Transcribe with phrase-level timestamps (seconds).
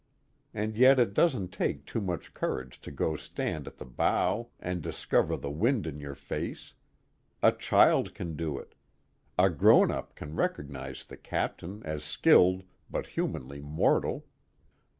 [0.51, 4.81] And yet it doesn't take too much courage to go stand at the bow and
[4.81, 6.73] discover the wind in your face:
[7.43, 8.73] a child can do it;
[9.37, 14.25] a grown up can recognize the captain as skilled but humanly mortal.